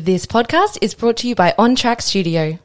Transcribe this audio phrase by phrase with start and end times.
[0.00, 2.60] This podcast is brought to you by On Track Studio.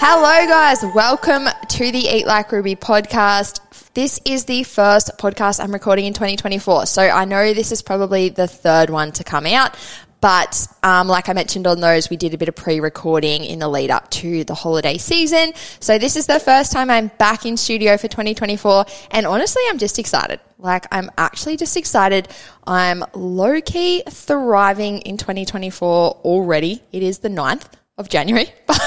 [0.00, 0.82] Hello, guys.
[0.96, 3.60] Welcome to the Eat Like Ruby podcast.
[3.94, 6.86] This is the first podcast I'm recording in 2024.
[6.86, 9.76] So I know this is probably the third one to come out,
[10.22, 13.68] but um, like I mentioned on those, we did a bit of pre-recording in the
[13.68, 15.52] lead up to the holiday season.
[15.80, 19.78] So this is the first time I'm back in studio for 2024, and honestly, I'm
[19.78, 20.38] just excited.
[20.58, 22.28] Like I'm actually just excited.
[22.64, 26.82] I'm low key thriving in 2024 already.
[26.92, 27.66] It is the 9th
[28.02, 28.78] of January, but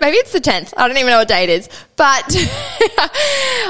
[0.00, 0.72] maybe it's the 10th.
[0.76, 2.24] I don't even know what day it is, but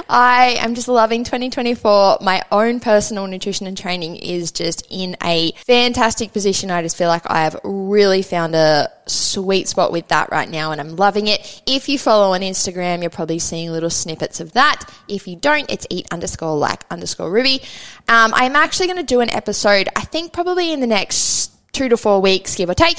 [0.09, 2.19] I am just loving 2024.
[2.21, 6.71] My own personal nutrition and training is just in a fantastic position.
[6.71, 10.73] I just feel like I have really found a sweet spot with that right now
[10.73, 11.63] and I'm loving it.
[11.67, 14.85] If you follow on Instagram, you're probably seeing little snippets of that.
[15.09, 17.63] If you don't, it's eat underscore like underscore Ruby.
[18.09, 21.89] Um, I'm actually going to do an episode, I think probably in the next two
[21.89, 22.99] to four weeks, give or take,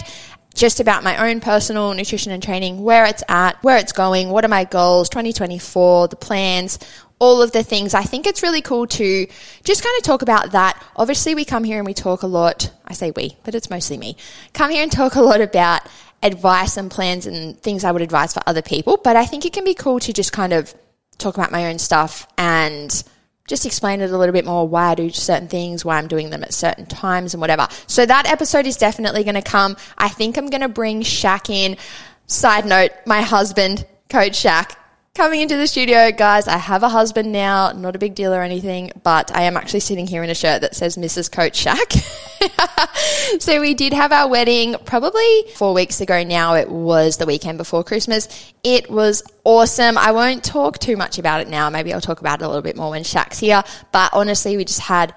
[0.54, 4.44] just about my own personal nutrition and training, where it's at, where it's going, what
[4.44, 6.80] are my goals, 2024, the plans,
[7.20, 7.94] all of the things.
[7.94, 9.28] I think it's really cool to
[9.64, 10.84] just kind of talk about that.
[10.96, 12.72] Obviously, we come here and we talk a lot.
[12.86, 14.18] I say we, but it's mostly me.
[14.54, 15.82] Come here and talk a lot about
[16.24, 19.00] advice and plans and things I would advise for other people.
[19.04, 20.74] But I think it can be cool to just kind of
[21.20, 23.04] talk about my own stuff and
[23.48, 26.30] just explain it a little bit more why I do certain things, why I'm doing
[26.30, 27.68] them at certain times and whatever.
[27.88, 29.76] So that episode is definitely going to come.
[29.98, 31.78] I think I'm going to bring Shaq in.
[32.28, 34.76] Side note, my husband, Coach Shaq,
[35.14, 36.48] coming into the studio, guys.
[36.48, 39.82] I have a husband now, not a big deal or anything, but I am actually
[39.82, 41.30] sitting here in a shirt that says Mrs.
[41.30, 42.02] Coach Shaq.
[43.42, 46.56] so we did have our wedding probably four weeks ago now.
[46.56, 48.54] It was the weekend before Christmas.
[48.64, 49.98] It was awesome.
[49.98, 51.70] I won't talk too much about it now.
[51.70, 53.64] Maybe I'll talk about it a little bit more when Shaq's here.
[53.92, 55.14] But honestly, we just had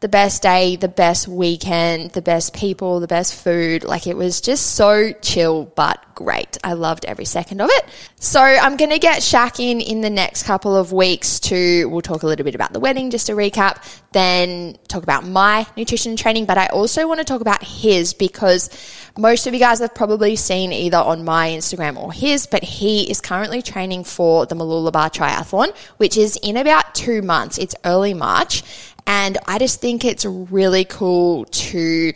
[0.00, 3.82] the best day, the best weekend, the best people, the best food.
[3.82, 6.58] Like it was just so chill, but great.
[6.62, 7.84] I loved every second of it.
[8.18, 12.02] So I'm going to get Shaq in in the next couple of weeks to, we'll
[12.02, 13.82] talk a little bit about the wedding, just to recap,
[14.12, 16.44] then talk about my nutrition training.
[16.44, 18.68] But I also want to talk about his because
[19.16, 23.10] most of you guys have probably seen either on my Instagram or his, but he
[23.10, 27.56] is currently training for the Mooloolaba Triathlon, which is in about two months.
[27.56, 28.62] It's early March.
[29.06, 32.12] And I just think it's really cool to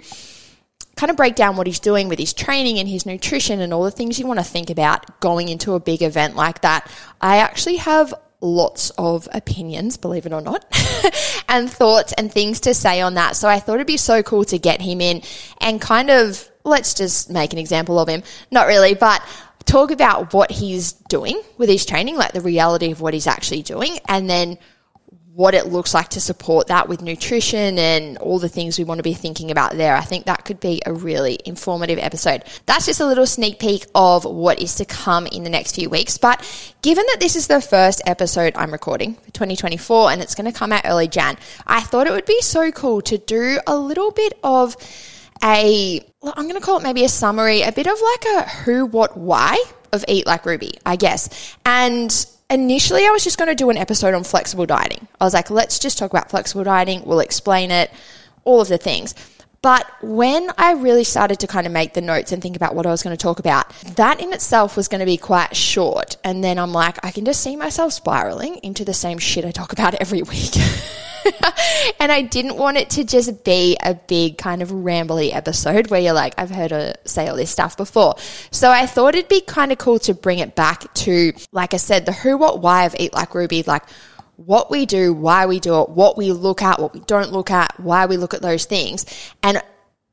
[0.97, 3.85] kind of break down what he's doing with his training and his nutrition and all
[3.85, 6.91] the things you want to think about going into a big event like that.
[7.21, 8.13] I actually have
[8.43, 10.65] lots of opinions, believe it or not,
[11.49, 13.37] and thoughts and things to say on that.
[13.37, 15.23] So I thought it'd be so cool to get him in
[15.59, 18.23] and kind of, let's just make an example of him.
[18.51, 19.23] Not really, but
[19.65, 23.63] talk about what he's doing with his training, like the reality of what he's actually
[23.63, 24.59] doing, and then
[25.35, 28.99] what it looks like to support that with nutrition and all the things we want
[28.99, 29.95] to be thinking about there.
[29.95, 32.45] I think that could be a really informative episode.
[32.67, 35.89] That's just a little sneak peek of what is to come in the next few
[35.89, 36.19] weeks.
[36.19, 36.41] But
[36.83, 40.59] given that this is the first episode I'm recording for 2024 and it's going to
[40.59, 41.37] come out early Jan,
[41.67, 44.77] I thought it would be so cool to do a little bit of
[45.45, 48.85] a, I'm going to call it maybe a summary, a bit of like a who,
[48.87, 49.63] what, why
[49.93, 51.57] of Eat Like Ruby, I guess.
[51.65, 55.09] And initially I was just going to do an episode on flexible dieting.
[55.21, 57.03] I was like, let's just talk about flexible dieting.
[57.05, 57.91] We'll explain it,
[58.45, 59.15] all of the things.
[59.63, 62.87] But when I really started to kind of make the notes and think about what
[62.87, 66.17] I was going to talk about, that in itself was going to be quite short.
[66.25, 69.51] And then I'm like, I can just see myself spiraling into the same shit I
[69.51, 70.57] talk about every week.
[72.01, 76.01] and I didn't want it to just be a big kind of rambly episode where
[76.01, 78.15] you're like, I've heard her say all this stuff before.
[78.51, 81.77] So I thought it'd be kind of cool to bring it back to, like I
[81.77, 83.83] said, the who, what, why of Eat Like Ruby, like
[84.47, 87.51] what we do, why we do it, what we look at, what we don't look
[87.51, 89.05] at, why we look at those things,
[89.43, 89.63] and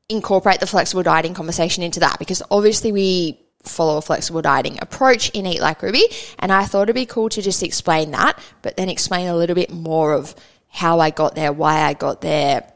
[0.08, 5.30] incorporate the flexible dieting conversation into that because obviously we follow a flexible dieting approach
[5.30, 6.04] in Eat Like Ruby.
[6.38, 9.54] And I thought it'd be cool to just explain that, but then explain a little
[9.54, 10.34] bit more of
[10.68, 12.70] how I got there, why I got there,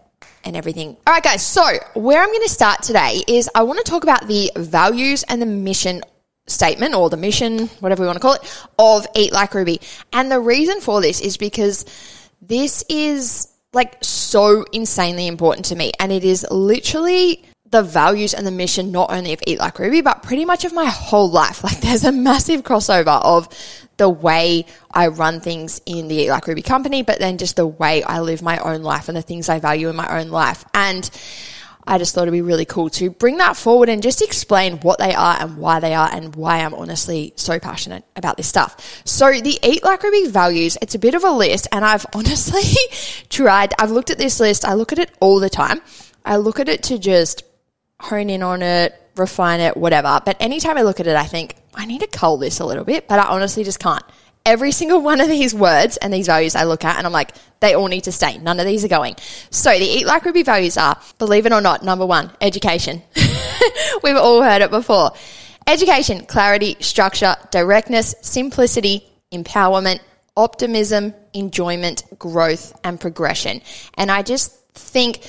[0.45, 0.97] and everything.
[1.07, 1.45] All right, guys.
[1.45, 1.65] So
[1.95, 5.41] where I'm going to start today is I want to talk about the values and
[5.41, 6.03] the mission
[6.47, 9.81] statement or the mission, whatever we want to call it, of Eat Like Ruby.
[10.13, 11.85] And the reason for this is because
[12.41, 15.93] this is like so insanely important to me.
[15.99, 20.03] And it is literally the values and the mission, not only of Eat Like Ruby,
[20.03, 21.65] but pretty much of my whole life.
[21.73, 23.49] Like there's a massive crossover of
[23.97, 27.67] the way I run things in the Eat Like Ruby company, but then just the
[27.67, 30.65] way I live my own life and the things I value in my own life.
[30.75, 31.09] And
[31.85, 34.99] I just thought it'd be really cool to bring that forward and just explain what
[34.99, 39.03] they are and why they are and why I'm honestly so passionate about this stuff.
[39.05, 42.63] So the Eat Like Ruby values, it's a bit of a list and I've honestly
[43.31, 45.81] tried, I've looked at this list, I look at it all the time.
[46.25, 47.43] I look at it to just
[47.99, 50.21] hone in on it, refine it, whatever.
[50.25, 52.85] But anytime I look at it, I think, I need to cull this a little
[52.85, 54.05] bit, but I honestly just can't.
[54.45, 57.33] Every single one of these words and these values I look at and I'm like,
[57.61, 58.39] they all need to stay.
[58.39, 59.15] None of these are going.
[59.51, 63.03] So the Eat Like Ruby values are, believe it or not, number one, education.
[64.03, 65.13] We've all heard it before.
[65.67, 70.01] Education, clarity, structure, directness, simplicity, empowerment,
[70.37, 73.61] optimism, enjoyment, growth, and progression.
[73.95, 75.25] And I just think,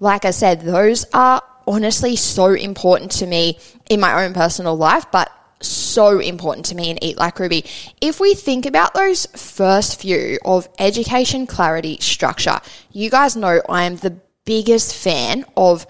[0.00, 3.58] like I said, those are honestly so important to me
[3.88, 5.30] in my own personal life, but
[5.60, 7.64] so important to me in Eat Like Ruby.
[8.00, 12.60] If we think about those first few of education, clarity, structure,
[12.92, 15.86] you guys know I am the biggest fan of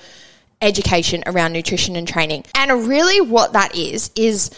[0.61, 2.45] education around nutrition and training.
[2.55, 4.51] And really, what that is, is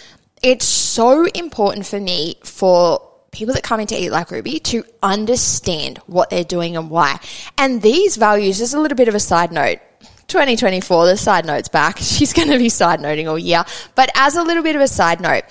[0.42, 3.00] it's so important for me for
[3.32, 7.18] people that come into Eat Like Ruby to understand what they're doing and why.
[7.58, 9.78] And these values, is a little bit of a side note.
[10.28, 11.98] 2024, the side note's back.
[12.00, 13.64] She's going to be side noting all year.
[13.94, 15.44] But as a little bit of a side note,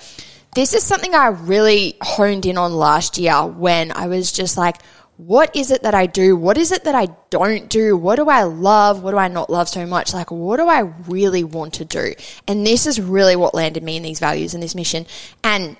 [0.54, 4.76] this is something I really honed in on last year when I was just like,
[5.16, 6.36] what is it that I do?
[6.36, 7.96] What is it that I don't do?
[7.96, 9.02] What do I love?
[9.02, 10.12] What do I not love so much?
[10.12, 12.14] Like, what do I really want to do?
[12.46, 15.06] And this is really what landed me in these values and this mission.
[15.42, 15.76] And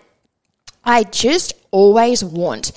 [0.84, 2.72] I just always want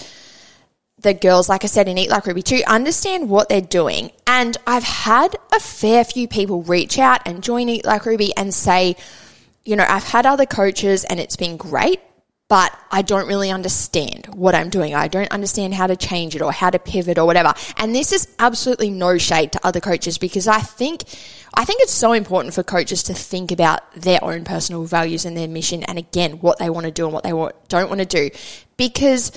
[1.02, 4.12] the girls, like I said, in Eat Like Ruby to understand what they're doing.
[4.28, 8.54] And I've had a fair few people reach out and join Eat Like Ruby and
[8.54, 8.96] say,
[9.64, 12.02] you know, I've had other coaches and it's been great,
[12.48, 14.94] but I don't really understand what I'm doing.
[14.96, 17.54] I don't understand how to change it or how to pivot or whatever.
[17.78, 21.04] And this is absolutely no shade to other coaches because I think
[21.54, 25.36] I think it's so important for coaches to think about their own personal values and
[25.36, 28.06] their mission and again what they want to do and what they don't want to
[28.06, 28.30] do
[28.78, 29.32] because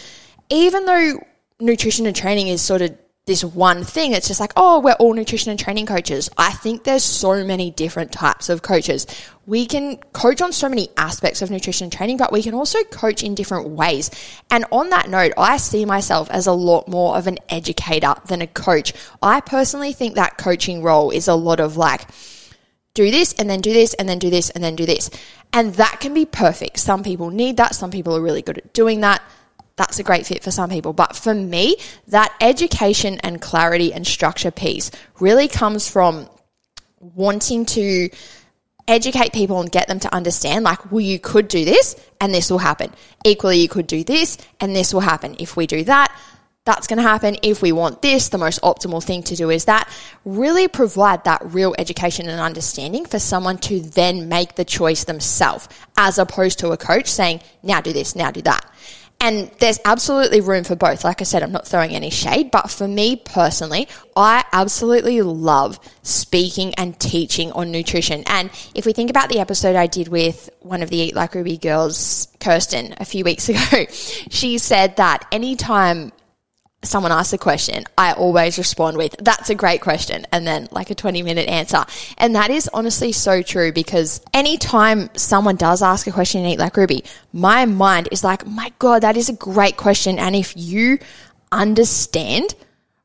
[0.50, 1.18] even though
[1.62, 4.12] nutrition and training is sort of this one thing.
[4.12, 6.28] It's just like, oh, we're all nutrition and training coaches.
[6.36, 9.06] I think there's so many different types of coaches.
[9.46, 12.82] We can coach on so many aspects of nutrition and training, but we can also
[12.84, 14.10] coach in different ways.
[14.50, 18.42] And on that note, I see myself as a lot more of an educator than
[18.42, 18.92] a coach.
[19.22, 22.08] I personally think that coaching role is a lot of like,
[22.94, 25.10] do this and then do this and then do this and then do this.
[25.52, 26.78] And that can be perfect.
[26.78, 27.76] Some people need that.
[27.76, 29.22] Some people are really good at doing that
[29.76, 30.92] that's a great fit for some people.
[30.92, 31.76] But for me,
[32.08, 36.28] that education and clarity and structure piece really comes from
[37.00, 38.10] wanting to
[38.88, 42.50] educate people and get them to understand like well you could do this and this
[42.50, 42.92] will happen.
[43.24, 45.36] Equally you could do this and this will happen.
[45.38, 46.16] If we do that
[46.64, 47.36] that's going to happen.
[47.42, 49.88] If we want this the most optimal thing to do is that.
[50.24, 55.68] Really provide that real education and understanding for someone to then make the choice themselves
[55.96, 58.64] as opposed to a coach saying now do this now do that
[59.22, 61.04] and there's absolutely room for both.
[61.04, 63.86] Like I said, I'm not throwing any shade, but for me personally,
[64.16, 68.24] I absolutely love speaking and teaching on nutrition.
[68.26, 71.36] And if we think about the episode I did with one of the Eat Like
[71.36, 76.10] Ruby girls, Kirsten, a few weeks ago, she said that anytime
[76.84, 80.26] someone asks a question, I always respond with, that's a great question.
[80.32, 81.84] And then like a 20 minute answer.
[82.18, 86.58] And that is honestly so true because anytime someone does ask a question in Eat
[86.58, 90.18] Like Ruby, my mind is like, my God, that is a great question.
[90.18, 90.98] And if you
[91.52, 92.54] understand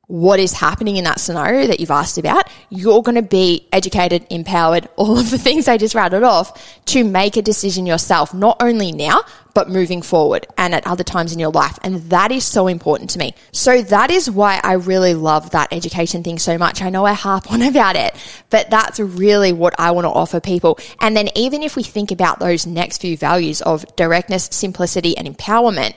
[0.07, 4.25] what is happening in that scenario that you've asked about, you're going to be educated,
[4.29, 8.57] empowered, all of the things I just rattled off to make a decision yourself, not
[8.61, 9.21] only now,
[9.53, 11.77] but moving forward and at other times in your life.
[11.83, 13.33] And that is so important to me.
[13.51, 16.81] So that is why I really love that education thing so much.
[16.81, 18.15] I know I harp on about it,
[18.49, 20.79] but that's really what I want to offer people.
[21.01, 25.27] And then even if we think about those next few values of directness, simplicity, and
[25.27, 25.95] empowerment,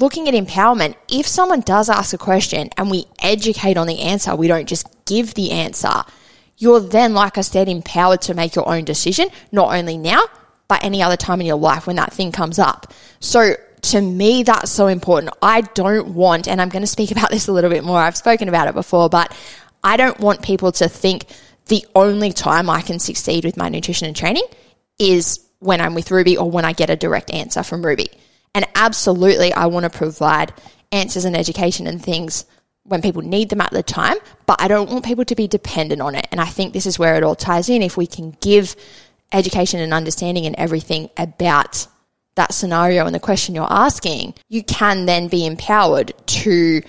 [0.00, 4.34] looking at empowerment, if someone does ask a question and we educate on the answer,
[4.34, 6.02] we don't just give the answer,
[6.56, 10.22] you're then, like I said, empowered to make your own decision, not only now,
[10.68, 12.92] but any other time in your life when that thing comes up.
[13.20, 15.34] So to me, that's so important.
[15.42, 17.98] I don't want, and I'm going to speak about this a little bit more.
[17.98, 19.34] I've spoken about it before, but
[19.84, 21.26] I don't want people to think
[21.66, 24.46] the only time I can succeed with my nutrition and training
[24.98, 28.10] is when I'm with Ruby or when I get a direct answer from Ruby.
[28.54, 30.52] And absolutely, I want to provide
[30.92, 32.44] answers and education and things
[32.84, 34.16] when people need them at the time,
[34.46, 36.26] but I don't want people to be dependent on it.
[36.32, 37.82] And I think this is where it all ties in.
[37.82, 38.74] If we can give
[39.32, 41.86] education and understanding and everything about
[42.34, 46.82] that scenario and the question you're asking, you can then be empowered to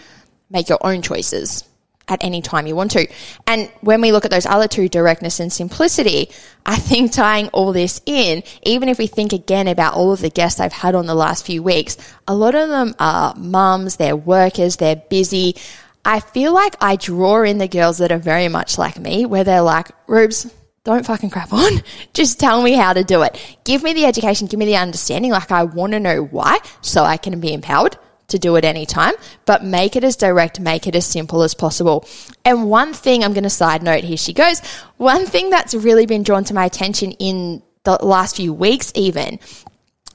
[0.50, 1.63] make your own choices
[2.12, 3.08] at any time you want to.
[3.48, 6.30] And when we look at those other two, directness and simplicity,
[6.65, 10.30] I think tying all this in, even if we think again about all of the
[10.30, 14.15] guests I've had on the last few weeks, a lot of them are mums, they're
[14.15, 15.56] workers, they're busy.
[16.03, 19.46] I feel like I draw in the girls that are very much like me, where
[19.46, 20.53] they're like, Rubes,
[20.84, 21.82] don't fucking crap on.
[22.13, 23.39] Just tell me how to do it.
[23.63, 25.32] Give me the education, give me the understanding.
[25.32, 27.98] Like I want to know why so I can be empowered
[28.31, 29.13] to do it anytime,
[29.45, 32.05] but make it as direct, make it as simple as possible.
[32.43, 34.59] And one thing I'm going to side note, here she goes.
[34.97, 39.39] One thing that's really been drawn to my attention in the last few weeks, even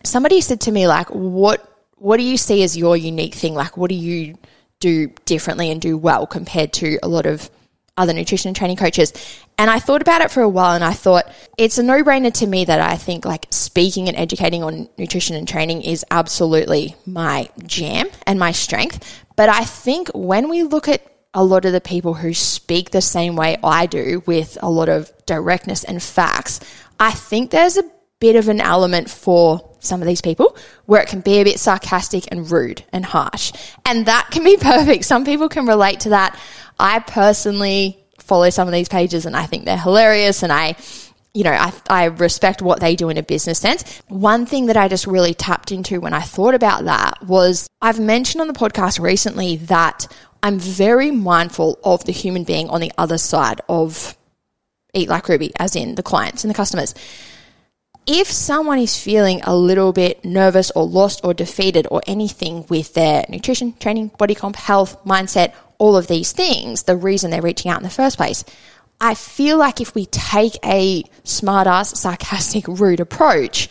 [0.05, 3.55] somebody said to me, like, what, what do you see as your unique thing?
[3.55, 4.37] Like, what do you
[4.81, 7.51] do differently and do well compared to a lot of
[7.97, 9.13] other nutrition and training coaches.
[9.59, 12.33] And I thought about it for a while and I thought it's a no brainer
[12.35, 16.95] to me that I think like speaking and educating on nutrition and training is absolutely
[17.07, 19.23] my jam and my strength.
[19.35, 23.01] But I think when we look at a lot of the people who speak the
[23.01, 26.61] same way I do with a lot of directness and facts,
[27.01, 31.09] I think there's a bit of an element for some of these people where it
[31.09, 33.53] can be a bit sarcastic and rude and harsh.
[33.85, 35.05] And that can be perfect.
[35.05, 36.39] Some people can relate to that.
[36.79, 40.77] I personally follow some of these pages and I think they're hilarious and I
[41.35, 44.01] you know, I, I respect what they do in a business sense.
[44.09, 48.01] One thing that I just really tapped into when I thought about that was I've
[48.01, 50.07] mentioned on the podcast recently that
[50.43, 54.17] I'm very mindful of the human being on the other side of
[54.95, 56.95] Eat Like Ruby, as in the clients and the customers
[58.07, 62.95] if someone is feeling a little bit nervous or lost or defeated or anything with
[62.95, 67.71] their nutrition, training, body comp, health, mindset, all of these things, the reason they're reaching
[67.71, 68.45] out in the first place,
[69.01, 73.69] I feel like if we take a smart ass, sarcastic, rude approach,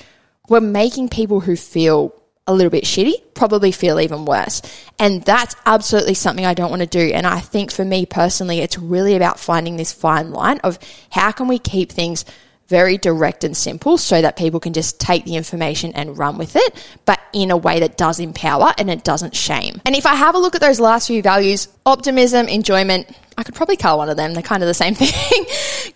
[0.47, 2.13] we're making people who feel
[2.47, 4.61] a little bit shitty probably feel even worse.
[4.99, 7.11] And that's absolutely something I don't want to do.
[7.11, 10.77] And I think for me personally, it's really about finding this fine line of
[11.09, 12.23] how can we keep things
[12.67, 16.55] very direct and simple so that people can just take the information and run with
[16.55, 19.81] it, but in a way that does empower and it doesn't shame.
[19.85, 23.07] And if I have a look at those last few values, optimism, enjoyment,
[23.37, 24.33] I could probably call one of them.
[24.33, 25.45] They're kind of the same thing.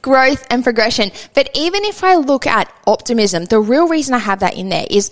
[0.02, 1.12] Growth and progression.
[1.34, 4.86] But even if I look at optimism, the real reason I have that in there
[4.90, 5.10] is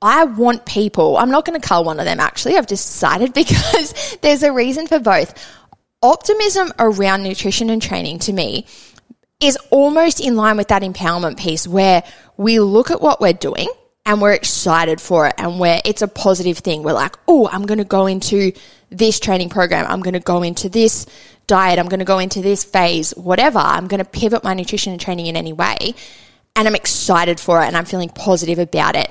[0.00, 4.16] I want people, I'm not going to call one of them actually, I've decided because
[4.22, 5.34] there's a reason for both.
[6.02, 8.66] Optimism around nutrition and training to me
[9.46, 12.02] is almost in line with that empowerment piece where
[12.36, 13.68] we look at what we're doing
[14.06, 16.82] and we're excited for it and where it's a positive thing.
[16.82, 18.52] We're like, oh, I'm going to go into
[18.90, 19.86] this training program.
[19.88, 21.06] I'm going to go into this
[21.46, 21.78] diet.
[21.78, 23.58] I'm going to go into this phase, whatever.
[23.58, 25.94] I'm going to pivot my nutrition and training in any way.
[26.56, 29.10] And I'm excited for it and I'm feeling positive about it.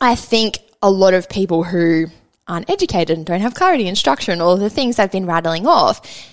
[0.00, 2.06] I think a lot of people who
[2.48, 5.66] aren't educated and don't have clarity and structure and all the things I've been rattling
[5.66, 6.29] off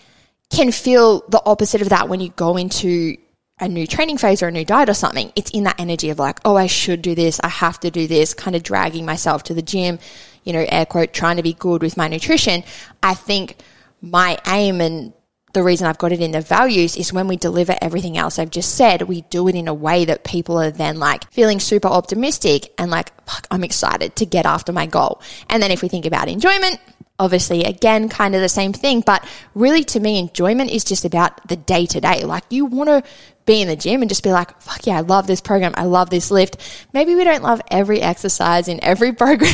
[0.50, 3.18] can feel the opposite of that when you go into
[3.60, 5.32] a new training phase or a new diet or something.
[5.36, 7.40] It's in that energy of like, oh, I should do this.
[7.44, 10.00] I have to do this, kind of dragging myself to the gym,
[10.44, 12.64] you know, air quote, trying to be good with my nutrition.
[13.02, 13.58] I think
[14.02, 15.14] my aim and
[15.54, 18.52] the reason I've got it in the values is when we deliver everything else I've
[18.52, 21.88] just said, we do it in a way that people are then like feeling super
[21.88, 25.20] optimistic and like, fuck, I'm excited to get after my goal.
[25.50, 26.80] And then if we think about enjoyment,
[27.20, 31.48] obviously again kind of the same thing but really to me enjoyment is just about
[31.48, 33.04] the day to day like you want to
[33.46, 35.74] be in the gym and just be like fuck yeah i love this program.
[35.76, 36.58] I love this lift.
[36.94, 39.54] Maybe we don't love every exercise in every program.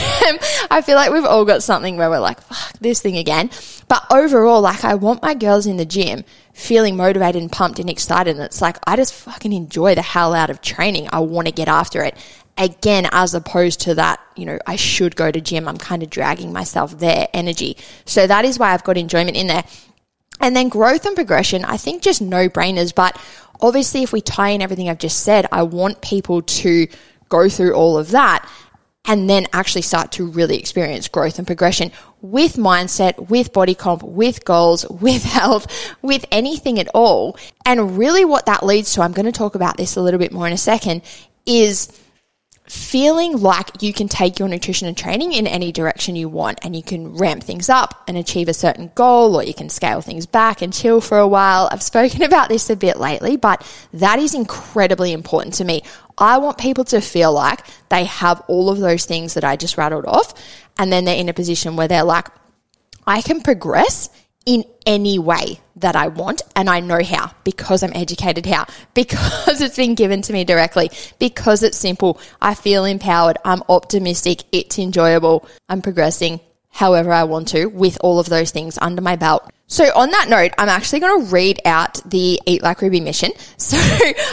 [0.69, 3.49] I feel like we've all got something where we're like fuck this thing again.
[3.87, 7.89] But overall like i want my girls in the gym feeling motivated and pumped and
[7.89, 11.47] excited and it's like i just fucking enjoy the hell out of training i want
[11.47, 12.15] to get after it
[12.57, 15.67] again, as opposed to that, you know, I should go to gym.
[15.67, 17.77] I'm kind of dragging myself there energy.
[18.05, 19.63] So that is why I've got enjoyment in there.
[20.39, 22.93] And then growth and progression, I think just no brainers.
[22.93, 23.19] But
[23.61, 26.87] obviously, if we tie in everything I've just said, I want people to
[27.29, 28.47] go through all of that
[29.05, 31.91] and then actually start to really experience growth and progression
[32.23, 35.67] with mindset, with body comp, with goals, with health,
[36.01, 37.37] with anything at all.
[37.65, 40.31] And really what that leads to, I'm going to talk about this a little bit
[40.31, 41.03] more in a second,
[41.45, 41.99] is
[42.65, 46.73] feeling like you can take your nutrition and training in any direction you want and
[46.75, 50.25] you can ramp things up and achieve a certain goal or you can scale things
[50.25, 51.67] back and chill for a while.
[51.71, 53.61] I've spoken about this a bit lately, but
[53.93, 55.83] that is incredibly important to me.
[56.17, 59.77] I want people to feel like they have all of those things that I just
[59.77, 60.33] rattled off
[60.77, 62.27] and then they're in a position where they're like,
[63.05, 64.09] I can progress
[64.45, 69.61] in any way that I want and I know how because I'm educated how because
[69.61, 74.79] it's been given to me directly because it's simple I feel empowered I'm optimistic it's
[74.79, 79.49] enjoyable I'm progressing however I want to with all of those things under my belt
[79.67, 83.31] So on that note, I'm actually going to read out the Eat Like Ruby mission.
[83.57, 83.77] So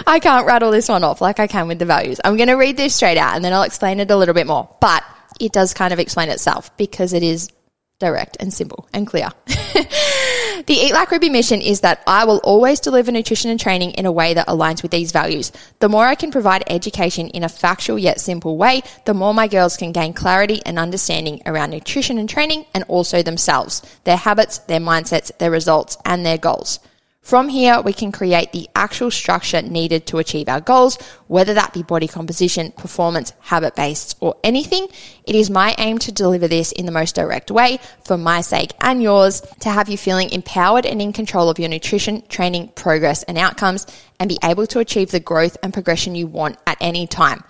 [0.06, 2.20] I can't rattle this one off like I can with the values.
[2.23, 4.47] I'm going to read this straight out and then I'll explain it a little bit
[4.47, 4.68] more.
[4.80, 5.02] But
[5.40, 7.50] it does kind of explain itself because it is
[7.99, 9.28] direct and simple and clear.
[9.47, 14.06] the Eat Like Ruby mission is that I will always deliver nutrition and training in
[14.06, 15.52] a way that aligns with these values.
[15.78, 19.47] The more I can provide education in a factual yet simple way, the more my
[19.47, 24.59] girls can gain clarity and understanding around nutrition and training and also themselves, their habits,
[24.59, 26.80] their mindsets, their results, and their goals.
[27.22, 30.96] From here, we can create the actual structure needed to achieve our goals,
[31.28, 34.88] whether that be body composition, performance, habit based, or anything.
[35.26, 38.72] It is my aim to deliver this in the most direct way for my sake
[38.80, 43.22] and yours to have you feeling empowered and in control of your nutrition, training, progress,
[43.24, 43.86] and outcomes
[44.18, 47.44] and be able to achieve the growth and progression you want at any time.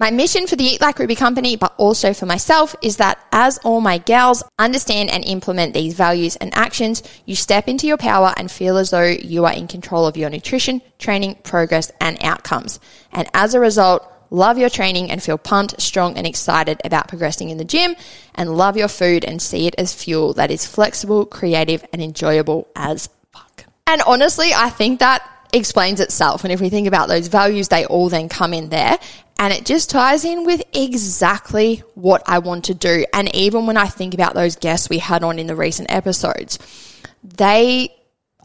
[0.00, 3.58] My mission for the Eat Like Ruby company, but also for myself, is that as
[3.58, 8.32] all my gals understand and implement these values and actions, you step into your power
[8.38, 12.80] and feel as though you are in control of your nutrition, training, progress, and outcomes.
[13.12, 17.50] And as a result, love your training and feel pumped, strong, and excited about progressing
[17.50, 17.94] in the gym,
[18.34, 22.68] and love your food and see it as fuel that is flexible, creative, and enjoyable
[22.74, 23.66] as fuck.
[23.86, 26.44] And honestly, I think that explains itself.
[26.44, 28.98] And if we think about those values, they all then come in there.
[29.40, 33.06] And it just ties in with exactly what I want to do.
[33.14, 36.58] And even when I think about those guests we had on in the recent episodes,
[37.24, 37.88] they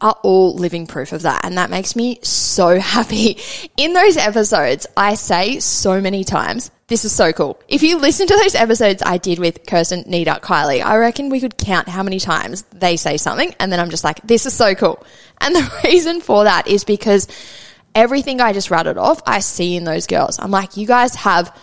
[0.00, 1.44] are all living proof of that.
[1.44, 3.38] And that makes me so happy.
[3.76, 7.60] In those episodes, I say so many times, this is so cool.
[7.68, 11.40] If you listen to those episodes I did with Kirsten, Nita, Kylie, I reckon we
[11.40, 13.54] could count how many times they say something.
[13.60, 15.04] And then I'm just like, this is so cool.
[15.42, 17.28] And the reason for that is because
[17.96, 20.38] everything I just rattled off, I see in those girls.
[20.38, 21.56] I'm like, you guys have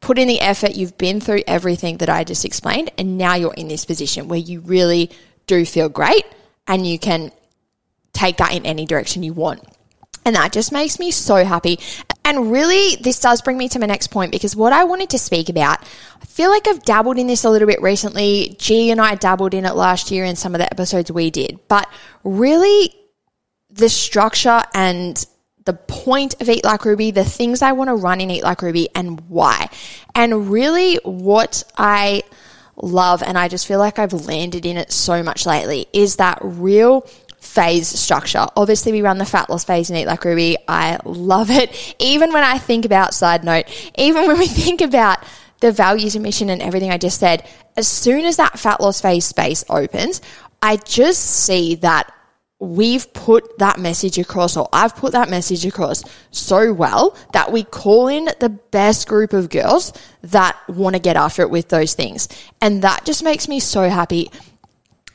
[0.00, 3.54] put in the effort, you've been through everything that I just explained, and now you're
[3.54, 5.10] in this position where you really
[5.46, 6.24] do feel great
[6.66, 7.32] and you can
[8.12, 9.62] take that in any direction you want.
[10.24, 11.78] And that just makes me so happy.
[12.24, 15.18] And really, this does bring me to my next point because what I wanted to
[15.18, 15.82] speak about,
[16.22, 18.56] I feel like I've dabbled in this a little bit recently.
[18.58, 21.58] G and I dabbled in it last year in some of the episodes we did,
[21.68, 21.86] but
[22.22, 22.94] really,
[23.70, 25.26] the structure and
[25.64, 28.62] the point of Eat Like Ruby, the things I want to run in Eat Like
[28.62, 29.68] Ruby, and why.
[30.14, 32.22] And really, what I
[32.76, 36.38] love, and I just feel like I've landed in it so much lately, is that
[36.42, 37.02] real
[37.40, 38.46] phase structure.
[38.56, 40.56] Obviously, we run the fat loss phase in Eat Like Ruby.
[40.68, 41.94] I love it.
[41.98, 45.18] Even when I think about, side note, even when we think about
[45.60, 49.00] the values and mission and everything I just said, as soon as that fat loss
[49.00, 50.20] phase space opens,
[50.60, 52.12] I just see that
[52.64, 57.62] we've put that message across, or I've put that message across so well that we
[57.64, 61.94] call in the best group of girls that want to get after it with those
[61.94, 62.28] things.
[62.60, 64.30] And that just makes me so happy.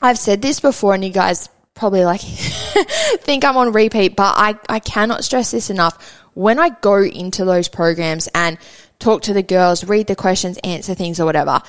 [0.01, 2.21] I've said this before, and you guys probably like
[3.21, 6.23] think I'm on repeat, but I, I cannot stress this enough.
[6.33, 8.57] When I go into those programs and
[8.99, 11.61] talk to the girls, read the questions, answer things or whatever,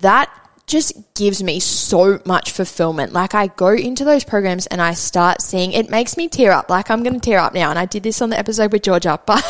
[0.00, 0.30] that
[0.68, 3.12] just gives me so much fulfillment.
[3.12, 6.70] Like I go into those programs and I start seeing it makes me tear up.
[6.70, 7.70] Like I'm going to tear up now.
[7.70, 9.44] And I did this on the episode with Georgia, but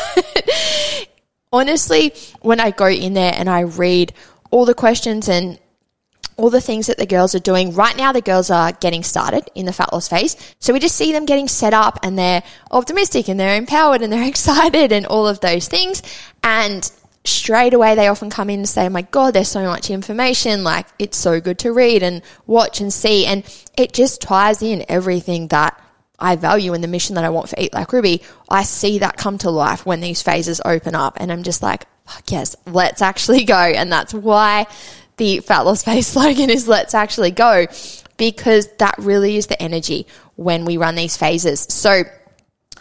[1.51, 4.13] honestly, when I go in there and I read
[4.51, 5.59] all the questions and
[6.39, 7.73] all the things that the girls are doing.
[7.73, 10.37] Right now, the girls are getting started in the fat loss phase.
[10.59, 14.11] So we just see them getting set up and they're optimistic and they're empowered and
[14.11, 16.01] they're excited and all of those things.
[16.41, 16.89] And
[17.25, 20.63] straight away they often come in and say, oh my God, there's so much information.
[20.63, 23.25] Like it's so good to read and watch and see.
[23.25, 23.43] And
[23.77, 25.81] it just ties in everything that
[26.17, 28.21] I value and the mission that I want for Eat Like Ruby.
[28.49, 31.85] I see that come to life when these phases open up and I'm just like,
[32.05, 33.55] fuck yes, let's actually go.
[33.55, 34.67] And that's why
[35.17, 37.67] the fat loss phase slogan is let's actually go
[38.17, 40.05] because that really is the energy
[40.35, 41.61] when we run these phases.
[41.69, 42.03] So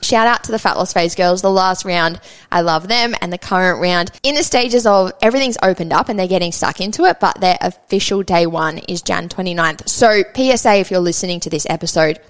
[0.02, 1.42] Shout out to the Fat Loss Phase girls.
[1.42, 3.14] The last round, I love them.
[3.20, 6.80] And the current round, in the stages of everything's opened up and they're getting stuck
[6.80, 9.88] into it, but their official day one is Jan 29th.
[9.88, 12.20] So, PSA, if you're listening to this episode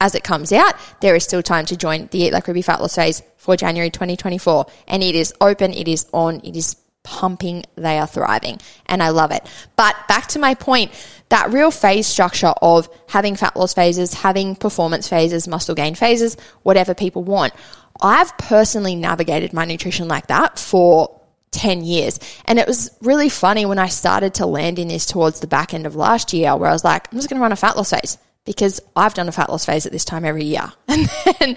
[0.00, 2.80] as it comes out, there is still time to join the Eat Like Ruby Fat
[2.80, 4.66] Loss Phase for January 2024.
[4.86, 8.60] And it is open, it is on, it is pumping, they are thriving.
[8.86, 9.46] And I love it.
[9.76, 10.92] But back to my point,
[11.28, 16.36] that real phase structure of having fat loss phases, having performance phases, muscle gain phases,
[16.62, 17.52] whatever people want.
[18.00, 22.20] I've personally navigated my nutrition like that for 10 years.
[22.44, 25.74] And it was really funny when I started to land in this towards the back
[25.74, 27.76] end of last year where I was like, I'm just going to run a fat
[27.76, 30.72] loss phase because I've done a fat loss phase at this time every year.
[30.88, 31.06] And
[31.38, 31.56] then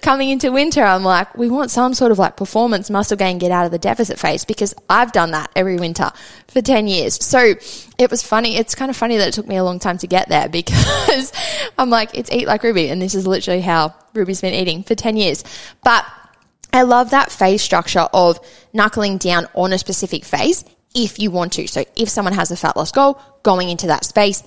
[0.00, 3.50] coming into winter, I'm like, we want some sort of like performance muscle gain, get
[3.50, 6.10] out of the deficit phase because I've done that every winter
[6.48, 7.22] for 10 years.
[7.22, 7.54] So
[7.98, 8.56] it was funny.
[8.56, 11.30] It's kind of funny that it took me a long time to get there because
[11.76, 12.88] I'm like, it's eat like Ruby.
[12.88, 15.44] And this is literally how Ruby's been eating for 10 years.
[15.84, 16.06] But
[16.72, 18.40] I love that phase structure of
[18.72, 21.68] knuckling down on a specific phase if you want to.
[21.68, 24.42] So if someone has a fat loss goal, going into that space,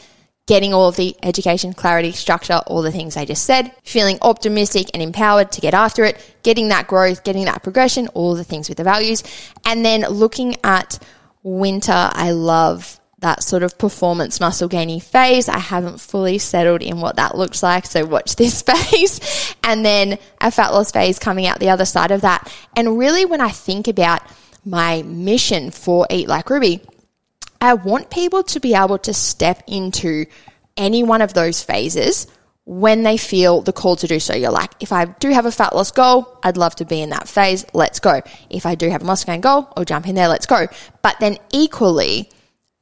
[0.48, 4.88] getting all of the education, clarity, structure, all the things I just said, feeling optimistic
[4.94, 8.70] and empowered to get after it, getting that growth, getting that progression, all the things
[8.70, 9.24] with the values.
[9.66, 11.00] And then looking at
[11.44, 15.50] winter, I love that sort of performance muscle gaining phase.
[15.50, 19.56] I haven't fully settled in what that looks like, so watch this phase.
[19.64, 22.52] And then a fat loss phase coming out the other side of that.
[22.76, 24.22] And really, when I think about
[24.64, 26.82] my mission for Eat Like Ruby,
[27.62, 30.26] I want people to be able to step into
[30.76, 32.28] any one of those phases
[32.66, 34.36] when they feel the call to do so.
[34.36, 37.12] You're like, if I do have a fat loss goal, I'd love to be in
[37.12, 37.66] that phase.
[37.74, 38.22] Let's go.
[38.50, 40.28] If I do have a muscle gain goal, I'll jump in there.
[40.28, 40.68] Let's go.
[41.02, 42.30] But then equally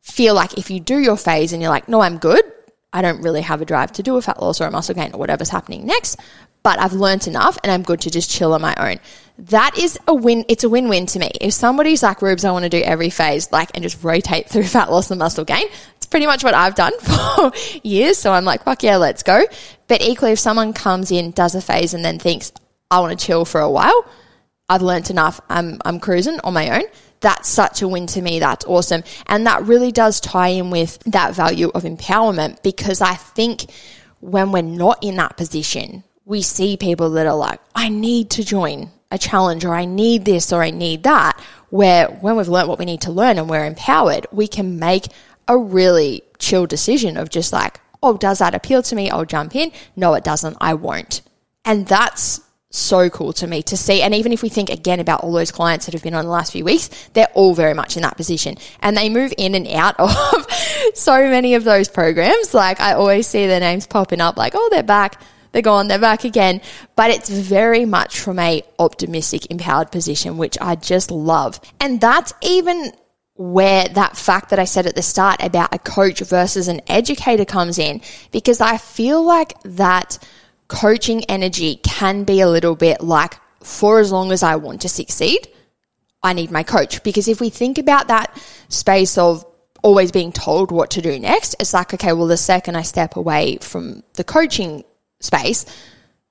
[0.02, 2.44] feel like if you do your phase and you're like, no, I'm good.
[2.92, 5.14] I don't really have a drive to do a fat loss or a muscle gain
[5.14, 6.20] or whatever's happening next,
[6.64, 9.00] but I've learned enough and I'm good to just chill on my own.
[9.38, 10.46] That is a win.
[10.48, 11.30] It's a win-win to me.
[11.42, 14.64] If somebody's like, Rubes, I want to do every phase, like, and just rotate through
[14.76, 15.68] fat loss and muscle gain,
[15.98, 17.52] it's pretty much what I've done for
[17.84, 18.18] years.
[18.18, 19.46] So I'm like, fuck yeah, let's go.
[19.88, 22.52] But equally, if someone comes in, does a phase and then thinks,
[22.90, 24.06] I want to chill for a while,
[24.70, 25.42] I've learned enough.
[25.50, 26.86] I'm, I'm cruising on my own.
[27.20, 28.40] That's such a win to me.
[28.40, 29.04] That's awesome.
[29.28, 33.66] And that really does tie in with that value of empowerment because I think
[34.22, 38.44] when we're not in that position, we see people that are like, I need to
[38.44, 41.40] join a challenge or I need this or I need that.
[41.70, 45.08] Where when we've learned what we need to learn and we're empowered, we can make
[45.48, 49.10] a really chill decision of just like, oh, does that appeal to me?
[49.10, 49.72] I'll jump in.
[49.96, 50.58] No, it doesn't.
[50.62, 51.22] I won't.
[51.64, 54.02] And that's so cool to me to see.
[54.02, 56.32] And even if we think again about all those clients that have been on the
[56.32, 59.68] last few weeks, they're all very much in that position and they move in and
[59.68, 60.48] out of
[60.94, 62.54] so many of those programs.
[62.54, 65.22] Like I always see their names popping up like, oh, they're back.
[65.56, 66.60] They're gone, they're back again.
[66.98, 71.62] But it's very much from a optimistic, empowered position, which I just love.
[71.80, 72.92] And that's even
[73.36, 77.46] where that fact that I said at the start about a coach versus an educator
[77.46, 78.02] comes in,
[78.34, 80.20] because I feel like that
[80.68, 84.90] coaching energy can be a little bit like, for as long as I want to
[84.90, 85.48] succeed,
[86.22, 87.02] I need my coach.
[87.02, 88.38] Because if we think about that
[88.68, 89.46] space of
[89.84, 93.16] always being told what to do next, it's like, okay, well, the second I step
[93.16, 94.84] away from the coaching
[95.20, 95.66] space,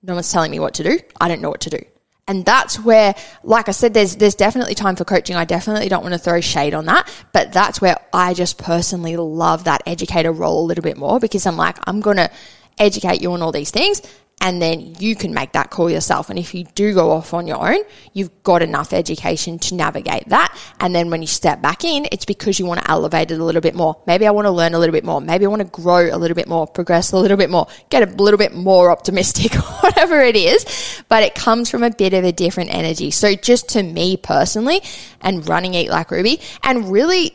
[0.03, 0.99] no one's telling me what to do.
[1.21, 1.79] I don't know what to do.
[2.27, 5.37] And that's where, like I said, there's there's definitely time for coaching.
[5.37, 9.17] I definitely don't want to throw shade on that, but that's where I just personally
[9.19, 12.31] love that educator role a little bit more because I'm like, I'm gonna
[12.79, 14.01] educate you on all these things
[14.45, 16.29] and then you can make that call yourself.
[16.29, 20.29] And if you do go off on your own, you've got enough education to navigate
[20.29, 20.55] that.
[20.81, 23.45] And then when you step back in, it's because you want to elevate it a
[23.45, 24.03] little bit more.
[24.07, 25.19] Maybe I want to learn a little bit more.
[25.23, 28.07] Maybe I want to grow a little bit more, progress a little bit more, get
[28.07, 31.03] a little bit more optimistic, whatever it is.
[31.09, 33.13] But it comes from a bit of a different energy.
[33.13, 34.83] So just to me personally
[35.23, 37.35] and running Eat Like Ruby and really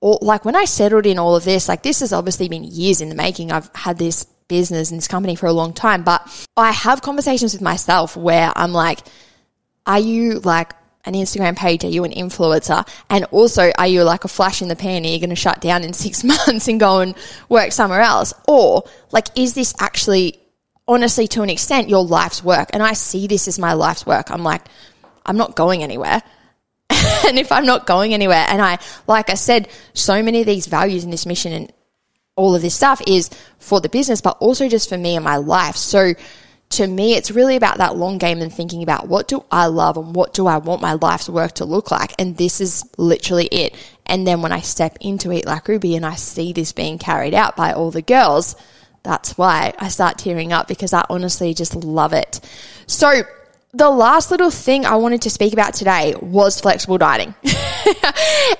[0.00, 3.00] all, like when I settled in all of this, like this has obviously been years
[3.00, 3.50] in the making.
[3.50, 6.20] I've had this business and this company for a long time, but
[6.58, 8.98] I have conversations with myself where I'm like,
[9.86, 11.84] are you like an Instagram page?
[11.84, 12.86] Are you an influencer?
[13.08, 15.06] And also, are you like a flash in the pan?
[15.06, 17.14] Are you going to shut down in six months and go and
[17.48, 18.34] work somewhere else?
[18.46, 20.38] Or like, is this actually,
[20.86, 22.70] honestly, to an extent, your life's work?
[22.74, 24.30] And I see this as my life's work.
[24.30, 24.66] I'm like,
[25.24, 26.20] I'm not going anywhere.
[27.26, 30.66] and if I'm not going anywhere, and I, like I said, so many of these
[30.66, 31.72] values in this mission and
[32.40, 35.36] all of this stuff is for the business, but also just for me and my
[35.36, 35.76] life.
[35.76, 36.14] So
[36.70, 39.98] to me, it's really about that long game and thinking about what do I love
[39.98, 42.14] and what do I want my life's work to look like.
[42.18, 43.74] And this is literally it.
[44.06, 47.34] And then when I step into Eat Like Ruby and I see this being carried
[47.34, 48.56] out by all the girls,
[49.02, 52.40] that's why I start tearing up because I honestly just love it.
[52.86, 53.22] So
[53.72, 57.34] the last little thing I wanted to speak about today was flexible dieting.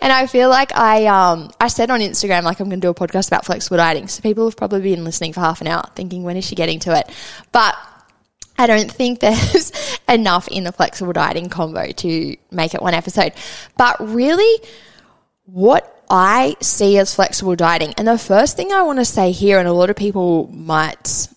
[0.00, 2.90] and I feel like I um I said on Instagram like I'm going to do
[2.90, 4.06] a podcast about flexible dieting.
[4.06, 6.78] So people have probably been listening for half an hour thinking when is she getting
[6.80, 7.10] to it?
[7.50, 7.76] But
[8.56, 9.72] I don't think there's
[10.08, 13.32] enough in the flexible dieting combo to make it one episode.
[13.76, 14.64] But really
[15.44, 19.58] what I see as flexible dieting and the first thing I want to say here
[19.58, 21.28] and a lot of people might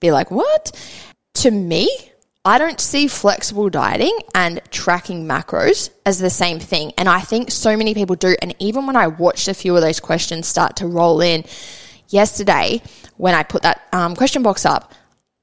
[0.00, 0.78] be like, "What?"
[1.36, 1.88] To me,
[2.46, 6.92] I don't see flexible dieting and tracking macros as the same thing.
[6.96, 8.36] And I think so many people do.
[8.40, 11.44] And even when I watched a few of those questions start to roll in
[12.08, 12.82] yesterday,
[13.16, 14.94] when I put that um, question box up,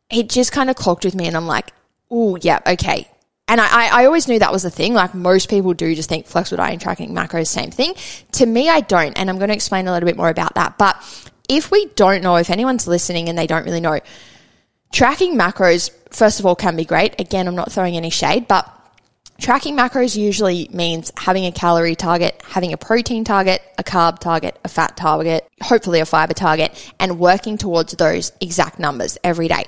[0.09, 1.73] it just kind of clocked with me, and I'm like,
[2.09, 3.09] oh, yeah, okay.
[3.49, 4.93] And I, I, I always knew that was the thing.
[4.93, 7.95] Like most people do just think flexible dieting, tracking macros, same thing.
[8.33, 9.13] To me, I don't.
[9.19, 10.77] And I'm going to explain a little bit more about that.
[10.77, 10.95] But
[11.49, 13.99] if we don't know, if anyone's listening and they don't really know,
[14.93, 17.19] tracking macros, first of all, can be great.
[17.19, 18.69] Again, I'm not throwing any shade, but
[19.39, 24.57] Tracking macros usually means having a calorie target, having a protein target, a carb target,
[24.63, 29.65] a fat target, hopefully a fiber target, and working towards those exact numbers every day.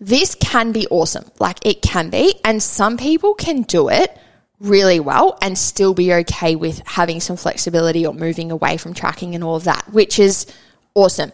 [0.00, 1.24] This can be awesome.
[1.38, 2.34] Like it can be.
[2.44, 4.16] And some people can do it
[4.60, 9.34] really well and still be okay with having some flexibility or moving away from tracking
[9.34, 10.46] and all of that, which is
[10.94, 11.32] awesome.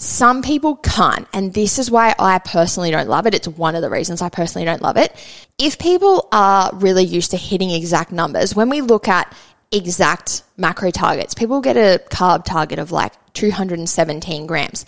[0.00, 1.28] Some people can't.
[1.34, 3.34] And this is why I personally don't love it.
[3.34, 5.14] It's one of the reasons I personally don't love it.
[5.58, 9.30] If people are really used to hitting exact numbers, when we look at
[9.70, 14.86] exact macro targets, people get a carb target of like 217 grams.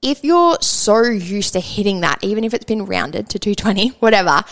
[0.00, 4.44] If you're so used to hitting that, even if it's been rounded to 220, whatever,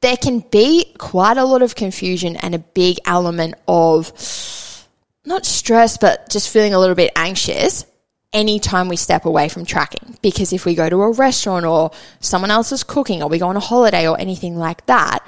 [0.00, 4.88] there can be quite a lot of confusion and a big element of
[5.24, 7.86] not stress, but just feeling a little bit anxious
[8.32, 10.16] anytime we step away from tracking.
[10.22, 13.48] Because if we go to a restaurant or someone else is cooking or we go
[13.48, 15.20] on a holiday or anything like that,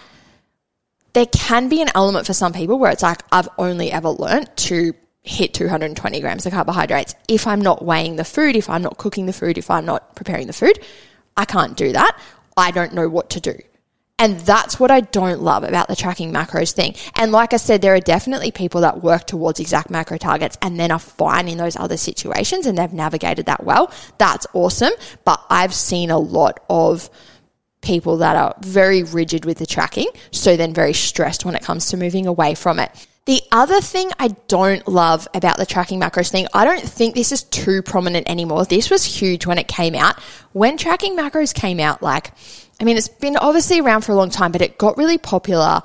[1.12, 4.56] there can be an element for some people where it's like, I've only ever learnt
[4.58, 7.14] to hit 220 grams of carbohydrates.
[7.28, 10.14] If I'm not weighing the food, if I'm not cooking the food, if I'm not
[10.14, 10.78] preparing the food,
[11.36, 12.18] I can't do that.
[12.56, 13.54] I don't know what to do.
[14.20, 16.94] And that's what I don't love about the tracking macros thing.
[17.16, 20.78] And like I said, there are definitely people that work towards exact macro targets and
[20.78, 23.90] then are fine in those other situations and they've navigated that well.
[24.18, 24.92] That's awesome.
[25.24, 27.08] But I've seen a lot of
[27.80, 31.88] people that are very rigid with the tracking, so then very stressed when it comes
[31.88, 33.06] to moving away from it.
[33.24, 37.32] The other thing I don't love about the tracking macros thing, I don't think this
[37.32, 38.64] is too prominent anymore.
[38.66, 40.20] This was huge when it came out.
[40.52, 42.32] When tracking macros came out, like
[42.80, 45.82] I mean, it's been obviously around for a long time, but it got really popular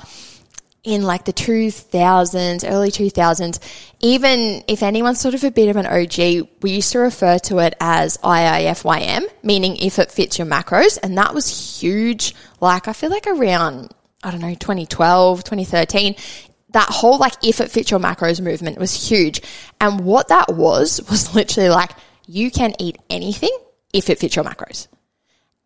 [0.86, 3.60] in like the 2000s, early 2000s.
[4.00, 7.58] Even if anyone's sort of a bit of an OG, we used to refer to
[7.58, 10.98] it as IIFYM, meaning if it fits your macros.
[11.02, 12.34] And that was huge.
[12.62, 16.16] Like, I feel like around, I don't know, 2012, 2013
[16.76, 19.42] that whole like if it fits your macros movement was huge.
[19.80, 21.92] And what that was was literally like
[22.28, 23.58] you can eat anything
[23.94, 24.88] if it fits your macros.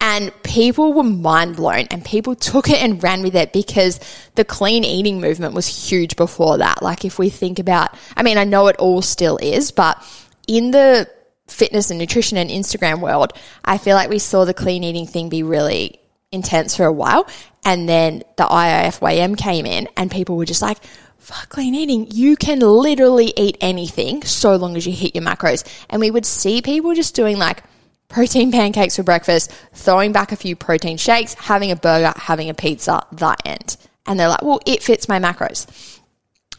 [0.01, 3.99] And people were mind blown and people took it and ran with it because
[4.35, 6.81] the clean eating movement was huge before that.
[6.81, 10.01] Like if we think about, I mean, I know it all still is, but
[10.47, 11.09] in the
[11.47, 13.33] fitness and nutrition and Instagram world,
[13.65, 15.99] I feel like we saw the clean eating thing be really
[16.31, 17.27] intense for a while.
[17.65, 20.77] And then the IIFYM came in and people were just like,
[21.17, 22.07] fuck clean eating.
[22.09, 25.65] You can literally eat anything so long as you hit your macros.
[25.89, 27.63] And we would see people just doing like,
[28.09, 32.53] protein pancakes for breakfast, throwing back a few protein shakes, having a burger, having a
[32.53, 33.77] pizza, that end.
[34.05, 35.99] And they're like, well, it fits my macros.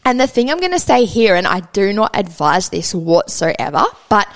[0.03, 3.83] And the thing I'm going to say here, and I do not advise this whatsoever,
[4.09, 4.27] but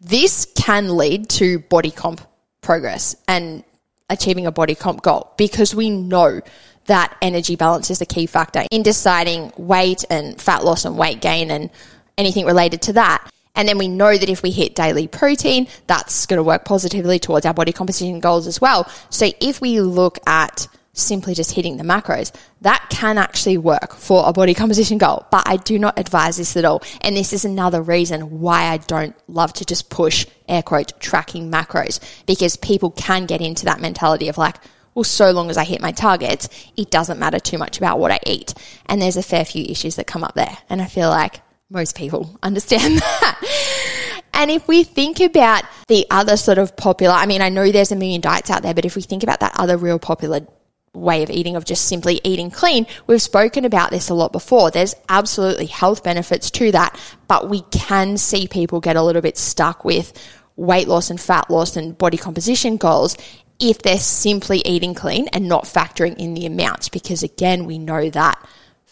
[0.00, 2.20] this can lead to body comp
[2.60, 3.64] progress and
[4.10, 6.40] achieving a body comp goal because we know
[6.86, 11.20] that energy balance is a key factor in deciding weight and fat loss and weight
[11.20, 11.70] gain and
[12.18, 13.28] anything related to that.
[13.54, 17.18] And then we know that if we hit daily protein, that's going to work positively
[17.18, 18.90] towards our body composition goals as well.
[19.10, 24.24] So if we look at simply just hitting the macros, that can actually work for
[24.26, 25.26] a body composition goal.
[25.30, 26.82] But I do not advise this at all.
[27.00, 31.50] And this is another reason why I don't love to just push air quote tracking
[31.50, 34.56] macros because people can get into that mentality of like,
[34.94, 38.12] well, so long as I hit my targets, it doesn't matter too much about what
[38.12, 38.52] I eat.
[38.84, 40.58] And there's a fair few issues that come up there.
[40.68, 41.40] And I feel like
[41.72, 44.18] most people understand that.
[44.34, 47.92] And if we think about the other sort of popular, I mean, I know there's
[47.92, 50.46] a million diets out there, but if we think about that other real popular
[50.94, 54.70] way of eating of just simply eating clean, we've spoken about this a lot before.
[54.70, 59.38] There's absolutely health benefits to that, but we can see people get a little bit
[59.38, 60.12] stuck with
[60.56, 63.16] weight loss and fat loss and body composition goals
[63.58, 68.10] if they're simply eating clean and not factoring in the amounts because again, we know
[68.10, 68.38] that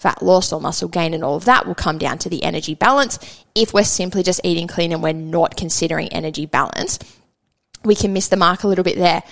[0.01, 2.75] fat loss or muscle gain and all of that will come down to the energy
[2.75, 3.19] balance.
[3.55, 6.99] If we're simply just eating clean and we're not considering energy balance,
[7.85, 9.23] we can miss the mark a little bit there.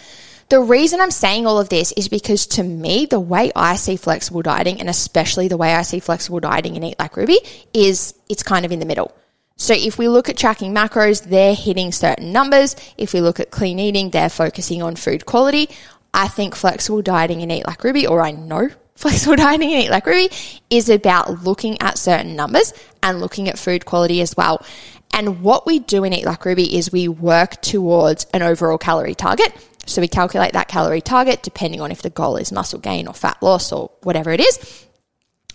[0.50, 3.96] The reason I'm saying all of this is because to me, the way I see
[3.96, 7.38] flexible dieting and especially the way I see flexible dieting in Eat Like Ruby
[7.72, 9.14] is it's kind of in the middle.
[9.57, 12.76] So if we look at tracking macros, they're hitting certain numbers.
[12.98, 15.70] If we look at clean eating, they're focusing on food quality.
[16.12, 18.68] I think flexible dieting in Eat Like Ruby, or I know
[18.99, 20.29] flexible dieting and eat like Ruby
[20.71, 24.67] is about looking at certain numbers and looking at food quality as well.
[25.13, 29.15] And what we do in Eat Like Ruby is we work towards an overall calorie
[29.15, 29.53] target.
[29.87, 33.15] So we calculate that calorie target depending on if the goal is muscle gain or
[33.15, 34.87] fat loss or whatever it is.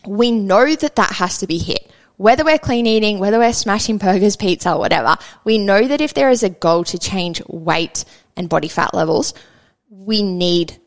[0.08, 1.92] We know that that has to be hit.
[2.16, 6.14] Whether we're clean eating, whether we're smashing burgers, pizza, or whatever, we know that if
[6.14, 8.06] there is a goal to change weight
[8.38, 9.34] and body fat levels,
[9.90, 10.80] we need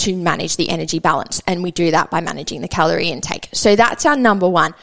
[0.00, 1.42] to manage the energy balance.
[1.46, 3.48] And we do that by managing the calorie intake.
[3.52, 4.74] So that's our number one.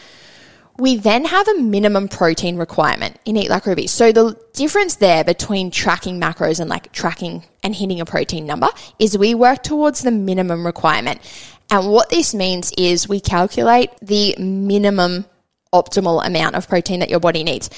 [0.79, 3.87] We then have a minimum protein requirement in Eat Like Ruby.
[3.87, 8.69] So the difference there between tracking macros and like tracking and hitting a protein number
[8.99, 11.19] is we work towards the minimum requirement.
[11.71, 15.25] And what this means is we calculate the minimum
[15.73, 17.69] optimal amount of protein that your body needs.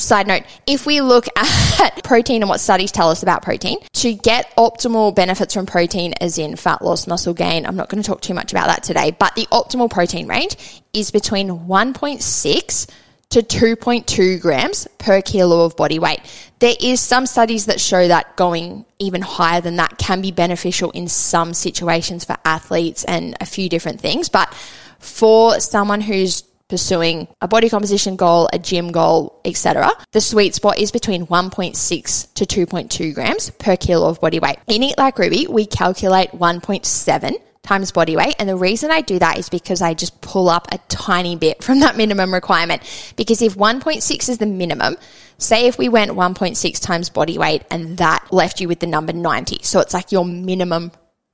[0.00, 4.14] Side note, if we look at protein and what studies tell us about protein, to
[4.14, 8.06] get optimal benefits from protein, as in fat loss, muscle gain, I'm not going to
[8.06, 10.56] talk too much about that today, but the optimal protein range
[10.92, 12.90] is between 1.6
[13.30, 16.20] to 2.2 grams per kilo of body weight.
[16.58, 20.90] There is some studies that show that going even higher than that can be beneficial
[20.90, 24.52] in some situations for athletes and a few different things, but
[24.98, 29.90] for someone who's pursuing a body composition goal, a gym goal, etc.
[30.12, 34.58] The sweet spot is between 1.6 to 2.2 grams per kilo of body weight.
[34.66, 38.34] In Eat Like Ruby, we calculate 1.7 times body weight.
[38.38, 41.62] And the reason I do that is because I just pull up a tiny bit
[41.62, 42.82] from that minimum requirement.
[43.16, 44.96] Because if 1.6 is the minimum,
[45.38, 49.12] say if we went 1.6 times body weight and that left you with the number
[49.12, 49.60] 90.
[49.62, 50.92] So it's like your minimum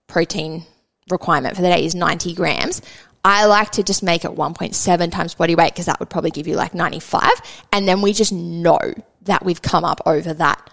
[0.09, 0.65] protein
[1.11, 2.83] requirement for the day is 90 grams.
[3.27, 6.47] I like to just make it 1.7 times body weight because that would probably give
[6.47, 7.29] you like 95.
[7.73, 8.79] And then we just know
[9.23, 10.71] that we've come up over that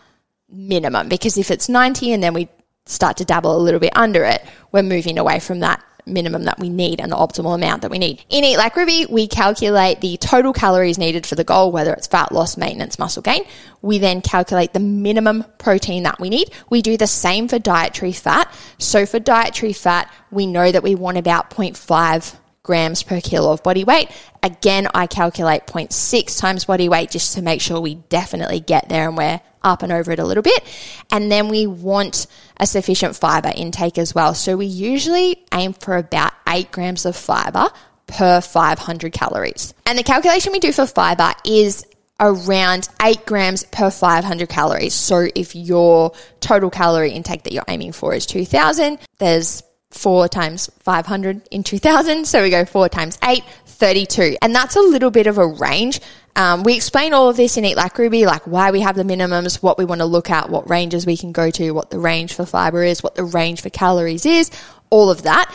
[0.47, 2.47] minimum because if it's 90 and then we
[2.85, 6.59] start to dabble a little bit under it, we're moving away from that minimum that
[6.59, 8.23] we need and the optimal amount that we need.
[8.29, 12.05] In Eat Like Ruby, we calculate the total calories needed for the goal, whether it's
[12.05, 13.45] fat loss, maintenance, muscle gain.
[13.81, 16.51] We then calculate the minimum protein that we need.
[16.69, 18.53] We do the same for dietary fat.
[18.77, 23.61] So for dietary fat, we know that we want about 0.5 grams per kilo of
[23.61, 24.09] body weight.
[24.41, 29.09] Again, I calculate 0.6 times body weight just to make sure we definitely get there
[29.09, 30.63] and we're up and over it a little bit.
[31.11, 34.33] And then we want a sufficient fiber intake as well.
[34.33, 37.67] So we usually aim for about 8 grams of fiber
[38.07, 39.73] per 500 calories.
[39.85, 41.85] And the calculation we do for fiber is
[42.19, 44.93] around 8 grams per 500 calories.
[44.93, 50.69] So if your total calorie intake that you're aiming for is 2000, there's 4 times
[50.79, 52.25] 500 in 2000.
[52.25, 54.37] So we go 4 times 8, 32.
[54.41, 56.01] And that's a little bit of a range.
[56.35, 59.03] Um, we explain all of this in Eat Like Ruby, like why we have the
[59.03, 61.99] minimums, what we want to look at, what ranges we can go to, what the
[61.99, 64.49] range for fiber is, what the range for calories is,
[64.89, 65.53] all of that.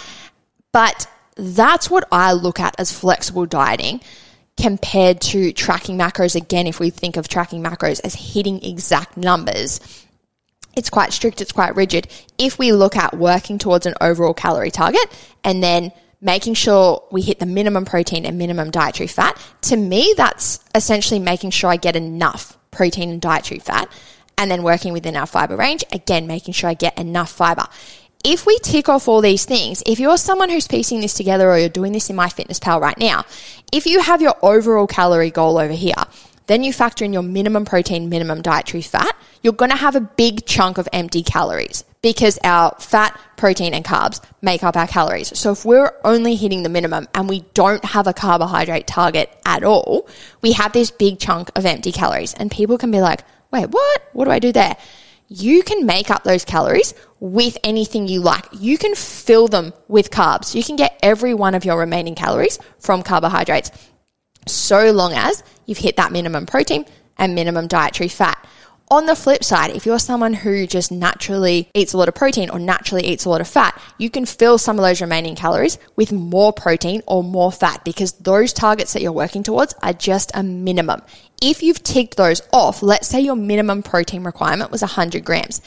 [0.72, 4.00] But that's what I look at as flexible dieting
[4.56, 6.36] compared to tracking macros.
[6.36, 9.80] Again, if we think of tracking macros as hitting exact numbers,
[10.78, 12.06] it's quite strict, it's quite rigid.
[12.38, 15.02] If we look at working towards an overall calorie target
[15.42, 20.14] and then making sure we hit the minimum protein and minimum dietary fat, to me,
[20.16, 23.90] that's essentially making sure I get enough protein and dietary fat
[24.38, 25.84] and then working within our fiber range.
[25.92, 27.66] Again, making sure I get enough fiber.
[28.24, 31.58] If we tick off all these things, if you're someone who's piecing this together or
[31.58, 33.24] you're doing this in MyFitnessPal right now,
[33.72, 35.94] if you have your overall calorie goal over here,
[36.48, 40.00] then you factor in your minimum protein, minimum dietary fat, you're going to have a
[40.00, 45.38] big chunk of empty calories because our fat, protein, and carbs make up our calories.
[45.38, 49.62] So if we're only hitting the minimum and we don't have a carbohydrate target at
[49.62, 50.08] all,
[50.40, 52.32] we have this big chunk of empty calories.
[52.34, 54.02] And people can be like, wait, what?
[54.14, 54.76] What do I do there?
[55.28, 58.46] You can make up those calories with anything you like.
[58.52, 60.54] You can fill them with carbs.
[60.54, 63.70] You can get every one of your remaining calories from carbohydrates
[64.48, 66.84] so long as you've hit that minimum protein
[67.16, 68.44] and minimum dietary fat.
[68.90, 72.48] On the flip side, if you're someone who just naturally eats a lot of protein
[72.48, 75.76] or naturally eats a lot of fat, you can fill some of those remaining calories
[75.94, 80.30] with more protein or more fat because those targets that you're working towards are just
[80.32, 81.02] a minimum.
[81.42, 85.60] If you've ticked those off, let's say your minimum protein requirement was 100 grams.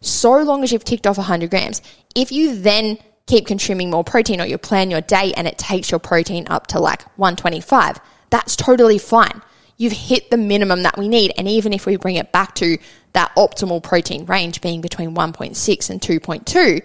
[0.00, 1.82] So long as you've ticked off 100 grams,
[2.14, 5.90] if you then keep consuming more protein or you plan your day and it takes
[5.90, 9.42] your protein up to like 125, that's totally fine.
[9.76, 11.32] You've hit the minimum that we need.
[11.38, 12.78] And even if we bring it back to
[13.12, 16.82] that optimal protein range being between 1.6 and 2.2,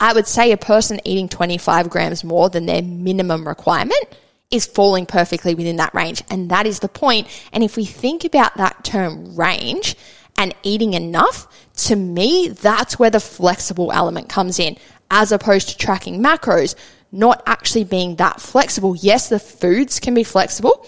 [0.00, 4.16] I would say a person eating 25 grams more than their minimum requirement
[4.50, 6.22] is falling perfectly within that range.
[6.30, 7.28] And that is the point.
[7.52, 9.96] And if we think about that term range
[10.36, 11.46] and eating enough,
[11.76, 14.76] to me, that's where the flexible element comes in,
[15.10, 16.74] as opposed to tracking macros,
[17.10, 18.96] not actually being that flexible.
[18.96, 20.86] Yes, the foods can be flexible,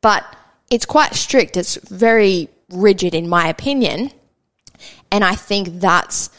[0.00, 0.24] but
[0.70, 1.56] it's quite strict.
[1.56, 4.10] It's very rigid in my opinion.
[5.10, 6.30] And I think that's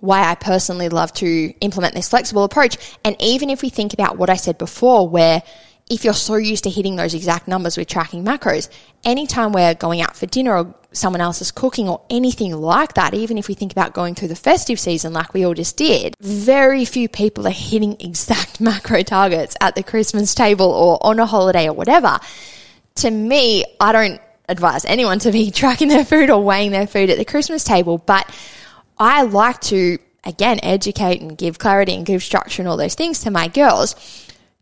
[0.00, 2.76] why I personally love to implement this flexible approach.
[3.04, 5.42] And even if we think about what I said before, where
[5.90, 8.68] if you're so used to hitting those exact numbers with tracking macros,
[9.04, 13.14] anytime we're going out for dinner or someone else is cooking or anything like that,
[13.14, 16.14] even if we think about going through the festive season like we all just did,
[16.20, 21.26] very few people are hitting exact macro targets at the Christmas table or on a
[21.26, 22.18] holiday or whatever.
[22.96, 27.10] To me, I don't advise anyone to be tracking their food or weighing their food
[27.10, 28.30] at the Christmas table, but
[28.98, 33.20] I like to, again, educate and give clarity and give structure and all those things
[33.20, 33.94] to my girls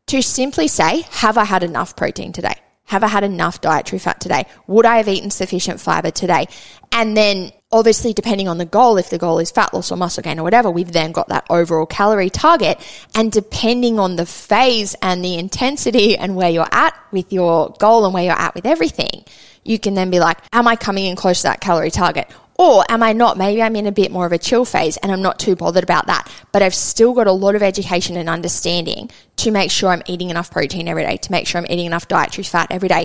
[0.07, 2.55] to simply say, have I had enough protein today?
[2.85, 4.47] Have I had enough dietary fat today?
[4.69, 6.47] Would I have eaten sufficient fiber today?
[6.93, 10.23] And then obviously depending on the goal, if the goal is fat loss or muscle
[10.23, 12.79] gain or whatever, we've then got that overall calorie target.
[13.15, 18.05] And depending on the phase and the intensity and where you're at with your goal
[18.05, 19.25] and where you're at with everything,
[19.65, 22.31] you can then be like, am I coming in close to that calorie target?
[22.59, 23.37] Or am I not?
[23.37, 25.85] Maybe I'm in a bit more of a chill phase and I'm not too bothered
[25.85, 29.91] about that, but I've still got a lot of education and understanding to make sure
[29.91, 32.89] I'm eating enough protein every day, to make sure I'm eating enough dietary fat every
[32.89, 33.05] day.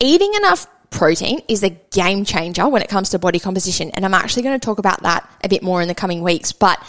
[0.00, 3.90] Eating enough protein is a game changer when it comes to body composition.
[3.92, 6.52] And I'm actually going to talk about that a bit more in the coming weeks,
[6.52, 6.84] but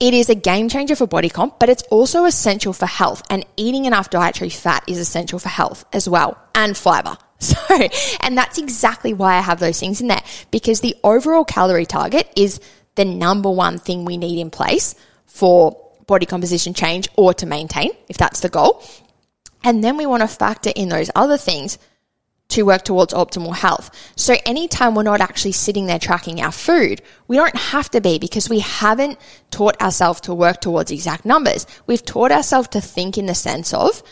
[0.00, 3.22] it is a game changer for body comp, but it's also essential for health.
[3.30, 7.16] And eating enough dietary fat is essential for health as well and fiber.
[7.54, 7.88] So,
[8.20, 12.30] and that's exactly why I have those things in there because the overall calorie target
[12.36, 12.60] is
[12.94, 14.94] the number one thing we need in place
[15.26, 15.76] for
[16.06, 18.82] body composition change or to maintain, if that's the goal.
[19.62, 21.78] And then we want to factor in those other things
[22.48, 23.90] to work towards optimal health.
[24.16, 28.18] So anytime we're not actually sitting there tracking our food, we don't have to be
[28.18, 29.18] because we haven't
[29.50, 31.66] taught ourselves to work towards exact numbers.
[31.86, 34.02] We've taught ourselves to think in the sense of,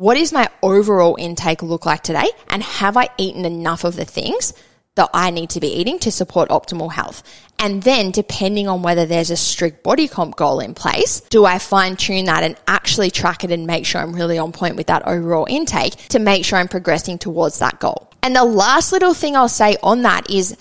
[0.00, 2.26] what is my overall intake look like today?
[2.48, 4.54] And have I eaten enough of the things
[4.94, 7.22] that I need to be eating to support optimal health?
[7.58, 11.58] And then, depending on whether there's a strict body comp goal in place, do I
[11.58, 14.86] fine tune that and actually track it and make sure I'm really on point with
[14.86, 18.10] that overall intake to make sure I'm progressing towards that goal?
[18.22, 20.56] And the last little thing I'll say on that is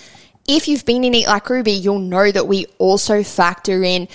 [0.50, 4.10] if you've been in Eat Like Ruby, you'll know that we also factor in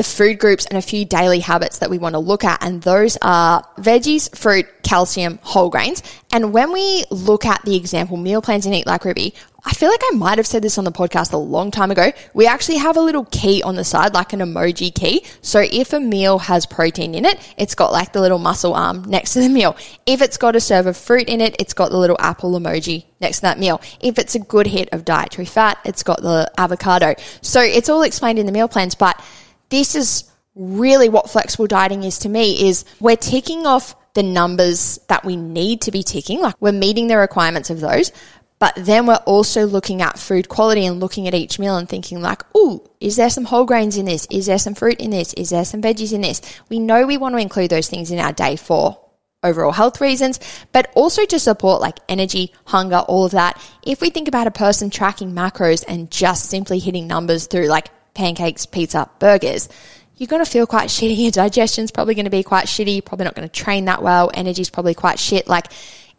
[0.00, 2.64] the food groups and a few daily habits that we want to look at.
[2.64, 6.02] And those are veggies, fruit, calcium, whole grains.
[6.32, 9.90] And when we look at the example meal plans and eat like Ruby, I feel
[9.90, 12.12] like I might have said this on the podcast a long time ago.
[12.32, 15.22] We actually have a little key on the side, like an emoji key.
[15.42, 19.02] So if a meal has protein in it, it's got like the little muscle arm
[19.02, 19.76] next to the meal.
[20.06, 23.04] If it's got a serve of fruit in it, it's got the little apple emoji
[23.20, 23.82] next to that meal.
[24.00, 27.16] If it's a good hit of dietary fat, it's got the avocado.
[27.42, 29.22] So it's all explained in the meal plans, but
[29.70, 34.98] this is really what flexible dieting is to me is we're ticking off the numbers
[35.08, 38.10] that we need to be ticking, like we're meeting the requirements of those,
[38.58, 42.20] but then we're also looking at food quality and looking at each meal and thinking
[42.20, 44.26] like, oh, is there some whole grains in this?
[44.30, 45.32] Is there some fruit in this?
[45.34, 46.42] Is there some veggies in this?
[46.68, 49.00] We know we want to include those things in our day for
[49.42, 50.38] overall health reasons,
[50.72, 53.58] but also to support like energy, hunger, all of that.
[53.82, 57.88] If we think about a person tracking macros and just simply hitting numbers through like
[58.14, 59.68] pancakes, pizza, burgers,
[60.16, 61.16] you're going to feel quite shitty.
[61.22, 63.04] Your digestion's probably going to be quite shitty.
[63.04, 64.30] Probably not going to train that well.
[64.34, 65.48] Energy's probably quite shit.
[65.48, 65.72] Like,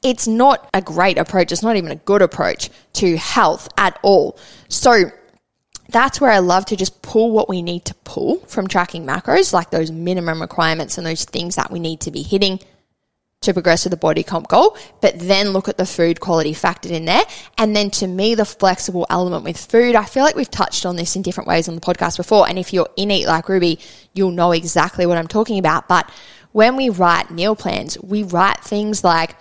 [0.03, 1.51] it's not a great approach.
[1.51, 4.39] It's not even a good approach to health at all.
[4.69, 5.11] So,
[5.89, 9.51] that's where I love to just pull what we need to pull from tracking macros,
[9.51, 12.59] like those minimum requirements and those things that we need to be hitting
[13.41, 16.91] to progress to the body comp goal, but then look at the food quality factored
[16.91, 17.23] in there.
[17.57, 20.95] And then to me, the flexible element with food, I feel like we've touched on
[20.95, 22.47] this in different ways on the podcast before.
[22.47, 23.79] And if you're in Eat Like Ruby,
[24.13, 25.87] you'll know exactly what I'm talking about.
[25.87, 26.11] But
[26.51, 29.35] when we write meal plans, we write things like,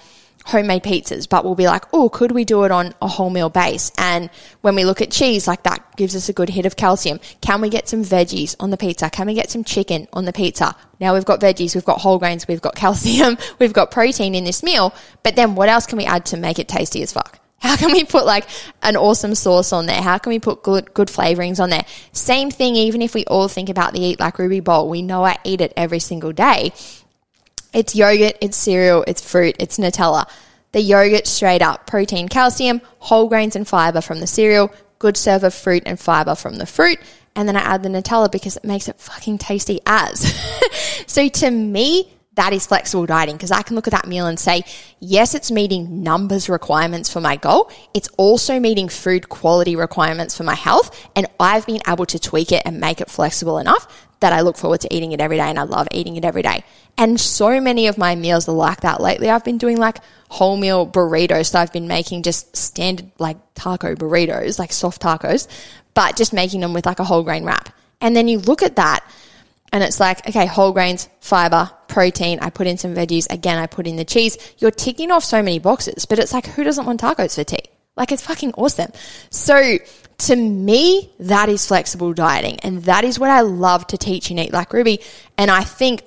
[0.47, 3.49] homemade pizzas, but we'll be like, oh, could we do it on a whole meal
[3.49, 3.93] base?
[3.99, 4.31] And
[4.63, 7.21] when we look at cheese, like that gives us a good hit of calcium.
[7.41, 9.11] Can we get some veggies on the pizza?
[9.11, 10.75] Can we get some chicken on the pizza?
[10.99, 14.45] Now we've got veggies, we've got whole grains, we've got calcium, we've got protein in
[14.45, 17.39] this meal, but then what else can we add to make it tasty as fuck?
[17.59, 18.47] How can we put like
[18.83, 20.01] an awesome sauce on there?
[20.01, 21.85] How can we put good, good flavorings on there?
[22.13, 25.25] Same thing, even if we all think about the Eat Like Ruby bowl, we know
[25.27, 26.73] I eat it every single day
[27.73, 30.29] it's yogurt, it's cereal, it's fruit, it's Nutella.
[30.73, 35.45] The yogurt straight up protein, calcium, whole grains and fiber from the cereal, good serve
[35.45, 36.99] of fruit and fiber from the fruit,
[37.35, 40.21] and then I add the Nutella because it makes it fucking tasty as.
[41.07, 44.39] so to me, that is flexible dieting because I can look at that meal and
[44.39, 44.63] say,
[45.01, 47.71] yes, it's meeting numbers requirements for my goal.
[47.93, 51.09] It's also meeting food quality requirements for my health.
[51.17, 54.57] And I've been able to tweak it and make it flexible enough that I look
[54.57, 56.63] forward to eating it every day and I love eating it every day.
[56.97, 59.01] And so many of my meals are like that.
[59.01, 59.99] Lately, I've been doing like
[60.29, 61.51] whole meal burritos.
[61.51, 65.49] So I've been making just standard like taco burritos, like soft tacos,
[65.95, 67.71] but just making them with like a whole grain wrap.
[68.01, 69.05] And then you look at that
[69.73, 72.41] and it's like, okay, whole grains, fiber, protein.
[72.41, 73.31] I put in some veggies.
[73.31, 74.37] Again, I put in the cheese.
[74.59, 77.63] You're ticking off so many boxes, but it's like, who doesn't want tacos for tea?
[78.01, 78.91] Like, it's fucking awesome.
[79.31, 79.79] So,
[80.19, 82.59] to me, that is flexible dieting.
[82.61, 85.01] And that is what I love to teach in Eat Like Ruby.
[85.39, 86.03] And I think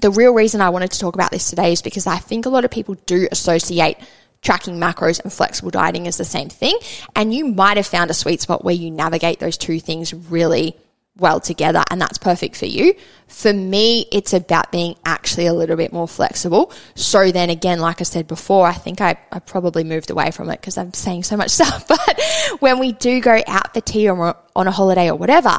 [0.00, 2.48] the real reason I wanted to talk about this today is because I think a
[2.48, 3.98] lot of people do associate
[4.42, 6.78] tracking macros and flexible dieting as the same thing.
[7.14, 10.76] And you might have found a sweet spot where you navigate those two things really
[11.18, 12.94] well together and that's perfect for you.
[13.28, 16.72] For me, it's about being actually a little bit more flexible.
[16.94, 20.50] So then again, like I said before, I think I, I probably moved away from
[20.50, 21.88] it because I'm saying so much stuff.
[21.88, 22.20] But
[22.60, 25.58] when we do go out for tea or on a holiday or whatever,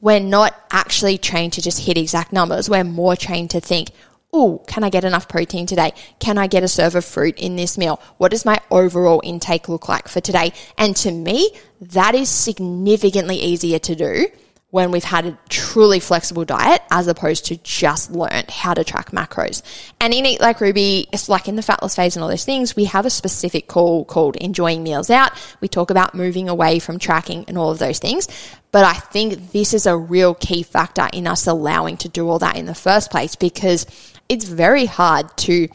[0.00, 2.68] we're not actually trained to just hit exact numbers.
[2.68, 3.90] We're more trained to think,
[4.32, 5.92] oh, can I get enough protein today?
[6.18, 8.02] Can I get a serve of fruit in this meal?
[8.18, 10.52] What does my overall intake look like for today?
[10.76, 11.50] And to me,
[11.80, 14.26] that is significantly easier to do
[14.74, 19.12] when we've had a truly flexible diet as opposed to just learned how to track
[19.12, 19.62] macros.
[20.00, 22.44] And in Eat Like Ruby, it's like in the fat loss phase and all those
[22.44, 25.30] things, we have a specific call called enjoying meals out.
[25.60, 28.26] We talk about moving away from tracking and all of those things.
[28.72, 32.40] But I think this is a real key factor in us allowing to do all
[32.40, 33.86] that in the first place because
[34.28, 35.68] it's very hard to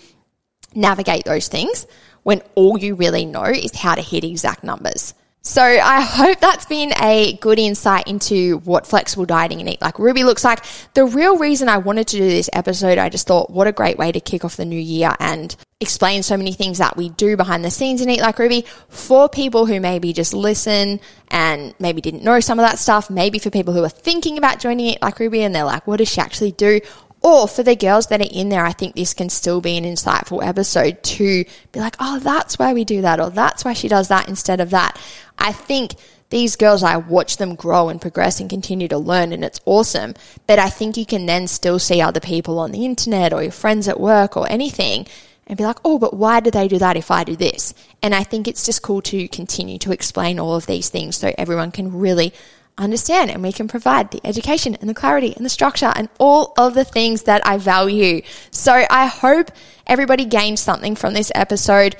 [0.75, 1.87] navigate those things
[2.23, 5.13] when all you really know is how to hit exact numbers.
[5.41, 9.97] So I hope that's been a good insight into what flexible dieting and eat like
[9.97, 10.63] Ruby looks like.
[10.95, 13.97] The real reason I wanted to do this episode, I just thought what a great
[13.97, 17.37] way to kick off the new year and explain so many things that we do
[17.37, 22.01] behind the scenes in Eat Like Ruby for people who maybe just listen and maybe
[22.01, 23.09] didn't know some of that stuff.
[23.09, 25.97] Maybe for people who are thinking about joining Eat Like Ruby and they're like, what
[25.97, 26.81] does she actually do?
[27.21, 29.83] Or for the girls that are in there, I think this can still be an
[29.83, 33.87] insightful episode to be like, oh, that's why we do that, or that's why she
[33.87, 34.97] does that instead of that.
[35.37, 35.95] I think
[36.29, 40.13] these girls, I watch them grow and progress and continue to learn, and it's awesome.
[40.47, 43.51] But I think you can then still see other people on the internet or your
[43.51, 45.07] friends at work or anything
[45.47, 47.73] and be like, oh, but why do they do that if I do this?
[48.03, 51.33] And I think it's just cool to continue to explain all of these things so
[51.37, 52.33] everyone can really
[52.79, 56.53] understand and we can provide the education and the clarity and the structure and all
[56.57, 58.21] of the things that I value.
[58.51, 59.51] So I hope
[59.85, 61.95] everybody gained something from this episode.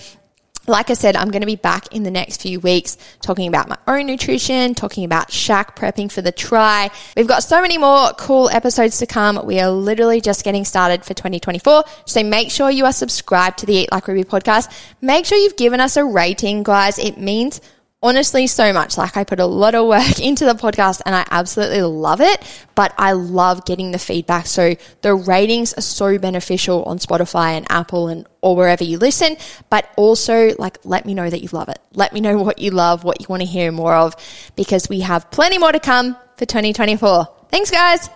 [0.68, 3.70] Like I said, I'm going to be back in the next few weeks talking about
[3.70, 6.92] my own nutrition, talking about shack prepping for the try.
[7.18, 9.44] We've got so many more cool episodes to come.
[9.48, 11.86] We are literally just getting started for 2024.
[12.06, 14.72] So make sure you are subscribed to the Eat Like Ruby podcast.
[15.02, 17.00] Make sure you've given us a rating, guys.
[17.00, 17.62] It means
[18.02, 18.97] honestly so much.
[18.97, 22.41] Like I put a lot of work into the podcast and I absolutely love it,
[22.76, 24.47] but I love getting the feedback.
[24.47, 29.36] So the ratings are so beneficial on Spotify and Apple and or wherever you listen,
[29.70, 31.80] but also like let me know that you love it.
[31.93, 34.16] Let me know what you love, what you want to hear more of
[34.56, 37.28] because we have plenty more to come for 2024.
[37.50, 38.10] Thanks guys.